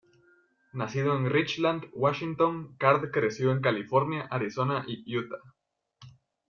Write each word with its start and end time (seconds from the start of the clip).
Nacido 0.73 1.15
en 1.15 1.29
Richland, 1.29 1.83
Washington, 1.93 2.75
Card 2.79 3.11
creció 3.11 3.51
en 3.51 3.61
California, 3.61 4.25
Arizona 4.31 4.83
y 4.87 5.15
Utah. 5.15 5.37